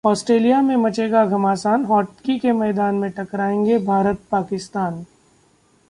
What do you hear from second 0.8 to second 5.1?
मचेगा घमासान, हॉकी के मैदान में टकराएंगे भारत-पाकिस्तान